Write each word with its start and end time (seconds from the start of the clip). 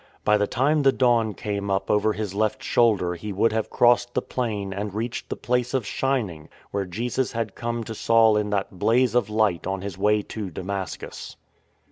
By 0.25 0.37
the 0.37 0.47
time 0.47 0.81
the 0.81 0.91
dawn 0.91 1.35
came 1.35 1.69
up 1.69 1.91
over 1.91 2.13
his 2.13 2.33
left 2.33 2.63
shoulder 2.63 3.13
he 3.13 3.31
would 3.31 3.51
have 3.53 3.69
crossed 3.69 4.15
the 4.15 4.21
plain 4.23 4.73
and 4.73 4.91
reached 4.95 5.29
the 5.29 5.35
Place 5.35 5.75
of 5.75 5.85
Shining, 5.85 6.49
where 6.71 6.85
Jesus 6.85 7.33
had 7.33 7.53
come 7.53 7.83
to 7.83 7.93
Saul 7.93 8.35
in 8.35 8.49
that 8.49 8.79
blaze 8.79 9.13
of 9.13 9.29
light 9.29 9.67
on 9.67 9.81
His 9.83 9.99
way 9.99 10.23
to 10.23 10.49
Damascus. 10.49 11.35